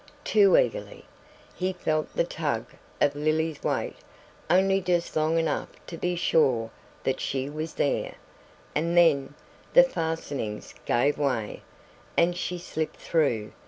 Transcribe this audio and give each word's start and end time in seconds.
too 0.23 0.57
eagerly. 0.57 1.05
He 1.53 1.73
felt 1.73 2.11
the 2.15 2.23
tug 2.23 2.65
of 2.99 3.15
Lily's 3.15 3.61
weight 3.63 3.97
only 4.49 4.81
just 4.81 5.15
long 5.15 5.37
enough 5.37 5.67
to 5.85 5.95
be 5.95 6.15
sure 6.15 6.71
that 7.03 7.19
she 7.19 7.51
was 7.51 7.75
there, 7.75 8.15
and 8.73 8.97
then 8.97 9.35
the 9.73 9.83
fastenings 9.83 10.73
gave 10.87 11.19
way, 11.19 11.61
and 12.17 12.35
she 12.35 12.57
slipped 12.57 12.97
through! 12.97 13.51